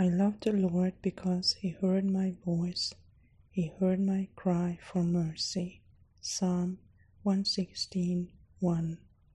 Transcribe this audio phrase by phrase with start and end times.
[0.00, 2.94] I love the Lord because he heard my voice.
[3.50, 5.82] He heard my cry for mercy.
[6.22, 6.78] Psalm
[7.22, 8.98] 116 1.